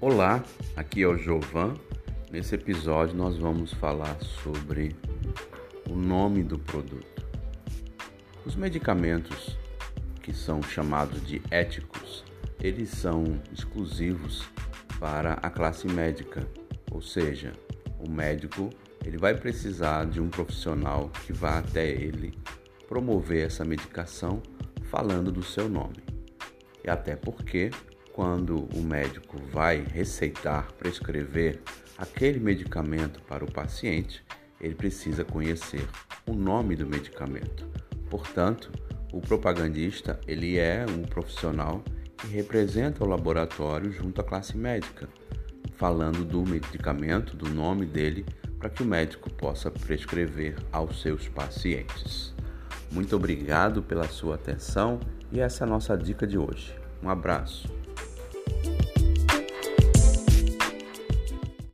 Olá, 0.00 0.44
aqui 0.76 1.02
é 1.02 1.08
o 1.08 1.18
Jovan. 1.18 1.74
Nesse 2.30 2.54
episódio 2.54 3.16
nós 3.16 3.36
vamos 3.36 3.72
falar 3.72 4.16
sobre 4.22 4.94
o 5.90 5.96
nome 5.96 6.44
do 6.44 6.56
produto. 6.56 7.26
Os 8.46 8.54
medicamentos 8.54 9.58
que 10.22 10.32
são 10.32 10.62
chamados 10.62 11.26
de 11.26 11.42
éticos, 11.50 12.24
eles 12.62 12.90
são 12.90 13.42
exclusivos 13.52 14.48
para 15.00 15.32
a 15.32 15.50
classe 15.50 15.88
médica, 15.88 16.46
ou 16.92 17.02
seja, 17.02 17.52
o 17.98 18.08
médico 18.08 18.70
ele 19.04 19.18
vai 19.18 19.34
precisar 19.34 20.04
de 20.06 20.20
um 20.20 20.28
profissional 20.28 21.10
que 21.26 21.32
vá 21.32 21.58
até 21.58 21.88
ele 21.90 22.38
promover 22.86 23.44
essa 23.44 23.64
medicação 23.64 24.40
falando 24.84 25.32
do 25.32 25.42
seu 25.42 25.68
nome. 25.68 26.04
E 26.84 26.88
até 26.88 27.16
porque 27.16 27.72
quando 28.18 28.68
o 28.74 28.82
médico 28.82 29.36
vai 29.52 29.86
receitar, 29.92 30.72
prescrever 30.72 31.62
aquele 31.96 32.40
medicamento 32.40 33.22
para 33.22 33.44
o 33.44 33.52
paciente, 33.52 34.24
ele 34.60 34.74
precisa 34.74 35.24
conhecer 35.24 35.86
o 36.26 36.32
nome 36.32 36.74
do 36.74 36.84
medicamento. 36.84 37.64
Portanto, 38.10 38.72
o 39.12 39.20
propagandista 39.20 40.18
ele 40.26 40.58
é 40.58 40.84
um 40.90 41.02
profissional 41.02 41.80
que 42.16 42.26
representa 42.26 43.04
o 43.04 43.06
laboratório 43.06 43.92
junto 43.92 44.20
à 44.20 44.24
classe 44.24 44.56
médica, 44.56 45.08
falando 45.76 46.24
do 46.24 46.44
medicamento, 46.44 47.36
do 47.36 47.48
nome 47.48 47.86
dele, 47.86 48.26
para 48.58 48.68
que 48.68 48.82
o 48.82 48.86
médico 48.86 49.32
possa 49.32 49.70
prescrever 49.70 50.56
aos 50.72 51.00
seus 51.00 51.28
pacientes. 51.28 52.34
Muito 52.90 53.14
obrigado 53.14 53.80
pela 53.80 54.08
sua 54.08 54.34
atenção 54.34 54.98
e 55.30 55.38
essa 55.38 55.62
é 55.62 55.68
a 55.68 55.70
nossa 55.70 55.96
dica 55.96 56.26
de 56.26 56.36
hoje. 56.36 56.74
Um 57.00 57.08
abraço. 57.08 57.77